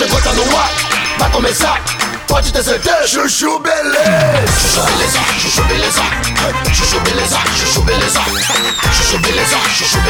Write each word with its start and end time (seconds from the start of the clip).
chegou, 0.00 0.20
tá 0.22 0.32
no 0.32 0.42
ar, 0.56 0.70
vai 1.18 1.30
começar. 1.30 1.78
Pode 2.26 2.50
ter 2.52 2.62
certeza, 2.62 3.06
chuchu 3.06 3.58
beleza. 3.58 4.00
Chuchu 4.62 4.82
beleza, 4.82 5.20
chuchu 5.42 5.62
beleza. 5.64 6.02
Chuchu 6.72 7.00
beleza, 7.00 7.38
chuchu 7.58 7.82
beleza. 7.82 8.20
Chuchu 8.96 9.18
beleza, 9.18 9.56
chuchu 9.76 10.00
beleza. 10.00 10.09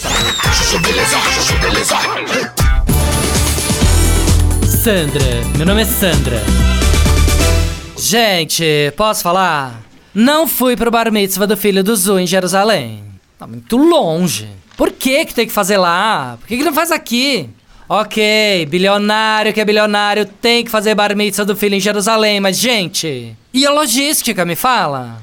Chuchu 0.53 0.79
beleza, 0.79 1.17
chuchu 1.33 1.57
beleza. 1.59 1.95
Sandra, 4.83 5.25
meu 5.57 5.65
nome 5.65 5.81
é 5.81 5.85
Sandra. 5.85 6.41
Gente, 7.97 8.91
posso 8.97 9.23
falar? 9.23 9.81
Não 10.13 10.47
fui 10.47 10.75
pro 10.75 10.91
bar 10.91 11.11
mitzvah 11.11 11.45
do 11.45 11.55
filho 11.55 11.83
do 11.83 11.95
Zu 11.95 12.19
em 12.19 12.27
Jerusalém. 12.27 13.03
Tá 13.39 13.47
muito 13.47 13.77
longe. 13.77 14.49
Por 14.75 14.91
que 14.91 15.25
que 15.25 15.33
tem 15.33 15.47
que 15.47 15.53
fazer 15.53 15.77
lá? 15.77 16.37
Por 16.39 16.47
que 16.47 16.57
que 16.57 16.63
não 16.63 16.73
faz 16.73 16.91
aqui? 16.91 17.49
Ok, 17.87 18.65
bilionário 18.69 19.53
que 19.53 19.61
é 19.61 19.65
bilionário 19.65 20.25
tem 20.25 20.63
que 20.65 20.71
fazer 20.71 20.95
bar 20.95 21.15
mitzvah 21.15 21.45
do 21.45 21.55
filho 21.55 21.75
em 21.75 21.79
Jerusalém, 21.79 22.39
mas 22.39 22.57
gente, 22.57 23.35
e 23.53 23.65
a 23.65 23.71
logística, 23.71 24.45
me 24.45 24.55
fala? 24.55 25.21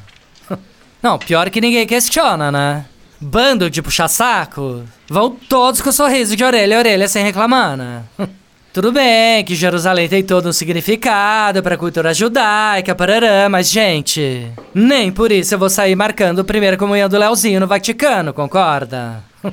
Não, 1.02 1.18
pior 1.18 1.50
que 1.50 1.60
ninguém 1.60 1.86
questiona, 1.86 2.52
né? 2.52 2.84
Bando 3.20 3.68
de 3.68 3.82
puxar 3.82 4.06
saco, 4.06 4.84
vão 5.08 5.30
todos 5.30 5.80
com 5.80 5.90
sorriso 5.90 6.36
de 6.36 6.44
orelha 6.44 6.76
a 6.76 6.78
orelha 6.78 7.08
sem 7.08 7.24
reclamar, 7.24 7.76
né? 7.76 8.02
Tudo 8.72 8.92
bem 8.92 9.44
que 9.44 9.56
Jerusalém 9.56 10.08
tem 10.08 10.22
todo 10.22 10.48
um 10.48 10.52
significado 10.52 11.60
pra 11.62 11.76
cultura 11.76 12.14
judaica, 12.14 12.94
parará, 12.94 13.48
mas 13.48 13.68
gente, 13.68 14.46
nem 14.72 15.10
por 15.10 15.32
isso 15.32 15.52
eu 15.52 15.58
vou 15.58 15.68
sair 15.68 15.96
marcando 15.96 16.42
a 16.42 16.44
primeira 16.44 16.76
comunhão 16.76 17.08
do 17.08 17.18
Leozinho 17.18 17.58
no 17.58 17.66
Vaticano, 17.66 18.32
concorda? 18.32 19.24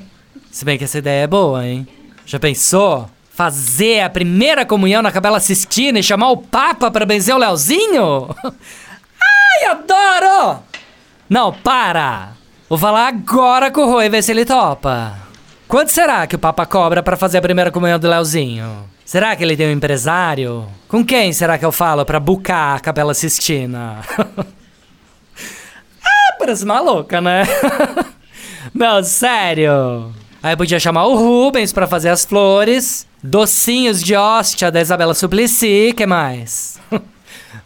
Se 0.52 0.64
bem 0.64 0.78
que 0.78 0.84
essa 0.84 1.00
ideia 1.00 1.24
é 1.24 1.28
boa, 1.28 1.66
hein? 1.66 1.88
Já 2.24 2.40
pensou? 2.40 3.10
Fazer 3.32 4.02
a 4.02 4.10
primeira 4.10 4.64
comunhão 4.64 5.02
na 5.02 5.12
Capela 5.12 5.40
Sistina 5.40 5.98
e 5.98 6.04
chamar 6.04 6.30
o 6.30 6.38
Papa 6.38 6.92
pra 6.92 7.06
benzer 7.06 7.34
o 7.34 7.40
Leozinho? 7.40 8.30
Ai, 8.46 9.72
adoro! 9.72 10.60
Não, 11.28 11.52
para! 11.52 12.34
Vou 12.68 12.80
falar 12.80 13.08
agora 13.08 13.70
com 13.70 13.82
o 13.82 13.92
Rui 13.92 14.10
ver 14.10 14.24
se 14.24 14.32
ele 14.32 14.44
topa. 14.44 15.16
Quanto 15.68 15.92
será 15.92 16.26
que 16.26 16.36
o 16.36 16.40
Papa 16.40 16.66
cobra 16.66 17.04
pra 17.04 17.16
fazer 17.16 17.38
a 17.38 17.42
primeira 17.42 17.72
comunhão 17.72 18.00
do 18.00 18.10
Leozinho? 18.10 18.90
Será 19.06 19.36
que 19.36 19.44
ele 19.44 19.56
tem 19.56 19.68
um 19.68 19.72
empresário? 19.72 20.68
Com 20.88 21.06
quem 21.06 21.32
será 21.32 21.60
que 21.60 21.66
eu 21.66 21.72
falo 21.72 22.04
pra 22.04 22.20
bucar 22.20 22.76
a 22.76 22.80
Capela 22.80 23.14
Sistina? 23.14 24.00
ah, 26.04 26.36
parece 26.40 26.66
uma 26.66 26.80
louca, 26.80 27.22
né? 27.22 27.44
Não, 28.74 29.04
sério. 29.04 30.12
Aí 30.42 30.56
podia 30.58 30.80
chamar 30.80 31.06
o 31.06 31.16
Rubens 31.16 31.72
pra 31.72 31.86
fazer 31.86 32.10
as 32.10 32.26
flores, 32.26 33.08
docinhos 33.22 34.02
de 34.02 34.16
hóstia 34.16 34.72
da 34.72 34.82
Isabela 34.82 35.14
Suplicy, 35.14 35.94
que 35.96 36.08
mais? 36.08 36.80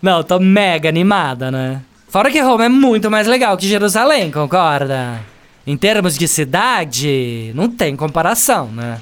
Não, 0.02 0.24
tô 0.24 0.40
mega 0.40 0.90
animada, 0.90 1.50
né? 1.50 1.82
Fora 2.10 2.32
que 2.32 2.40
Roma 2.42 2.66
é 2.66 2.70
muito 2.70 3.12
mais 3.12 3.28
legal 3.28 3.56
que 3.56 3.68
Jerusalém, 3.68 4.32
concorda? 4.32 5.22
Em 5.66 5.78
termos 5.78 6.18
de 6.18 6.28
cidade, 6.28 7.52
não 7.54 7.70
tem 7.70 7.96
comparação, 7.96 8.66
né? 8.72 9.00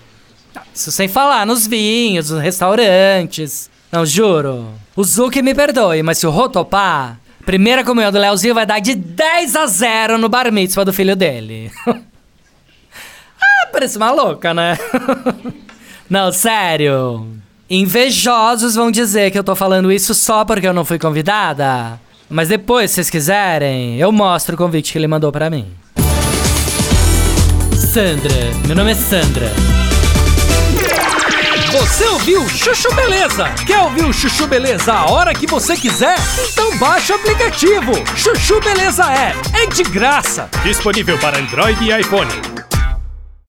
Isso 0.75 0.91
sem 0.91 1.07
falar 1.07 1.45
nos 1.45 1.65
vinhos, 1.65 2.29
nos 2.29 2.41
restaurantes. 2.41 3.69
Não, 3.89 4.05
juro. 4.05 4.67
O 4.93 5.05
Zuki 5.05 5.41
me 5.41 5.55
perdoe, 5.55 6.03
mas 6.03 6.17
se 6.17 6.27
o 6.27 6.29
Rô 6.29 6.49
topar, 6.49 7.17
primeira 7.45 7.81
comunhão 7.81 8.11
do 8.11 8.19
Leozinho 8.19 8.53
vai 8.53 8.65
dar 8.65 8.79
de 8.79 8.93
10 8.93 9.55
a 9.55 9.65
0 9.65 10.17
no 10.17 10.27
bar 10.27 10.51
mitzvah 10.51 10.83
do 10.83 10.91
filho 10.91 11.15
dele. 11.15 11.71
ah, 11.87 13.67
parece 13.71 13.95
uma 13.95 14.11
louca, 14.11 14.53
né? 14.53 14.77
não, 16.09 16.29
sério. 16.33 17.25
Invejosos 17.69 18.75
vão 18.75 18.91
dizer 18.91 19.31
que 19.31 19.39
eu 19.39 19.45
tô 19.45 19.55
falando 19.55 19.93
isso 19.93 20.13
só 20.13 20.43
porque 20.43 20.67
eu 20.67 20.73
não 20.73 20.83
fui 20.83 20.99
convidada. 20.99 22.05
Mas 22.29 22.49
depois, 22.49 22.91
se 22.91 22.95
vocês 22.95 23.09
quiserem, 23.09 23.97
eu 23.97 24.11
mostro 24.11 24.55
o 24.55 24.57
convite 24.57 24.91
que 24.91 24.97
ele 24.97 25.07
mandou 25.07 25.31
pra 25.31 25.49
mim. 25.49 25.65
Sandra, 27.73 28.33
meu 28.65 28.75
nome 28.75 28.91
é 28.91 28.95
Sandra. 28.95 29.51
Você 31.71 32.05
ouviu 32.05 32.47
Chuchu 32.49 32.93
Beleza? 32.95 33.49
Quer 33.65 33.79
ouvir 33.79 34.05
o 34.05 34.13
Chuchu 34.13 34.47
Beleza 34.47 34.93
a 34.93 35.09
hora 35.11 35.33
que 35.33 35.47
você 35.47 35.75
quiser? 35.75 36.15
Então 36.51 36.77
baixa 36.77 37.13
o 37.13 37.15
aplicativo. 37.17 37.93
Chuchu 38.15 38.59
Beleza 38.61 39.03
é, 39.05 39.33
é 39.63 39.67
de 39.67 39.83
graça. 39.83 40.49
Disponível 40.63 41.17
para 41.19 41.39
Android 41.39 41.83
e 41.83 41.99
iPhone. 41.99 42.56